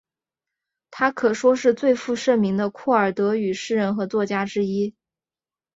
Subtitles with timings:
[0.89, 4.95] 她可说是最负盛名的库尔德语诗人和作家之一。